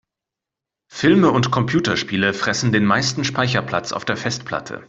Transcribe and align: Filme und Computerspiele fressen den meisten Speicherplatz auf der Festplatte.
Filme 0.89 1.29
und 1.29 1.51
Computerspiele 1.51 2.33
fressen 2.33 2.71
den 2.71 2.85
meisten 2.85 3.23
Speicherplatz 3.23 3.91
auf 3.91 4.03
der 4.03 4.17
Festplatte. 4.17 4.79